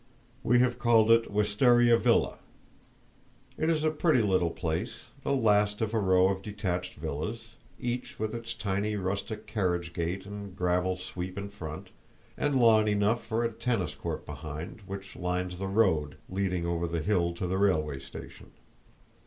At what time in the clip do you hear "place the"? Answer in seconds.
4.49-5.31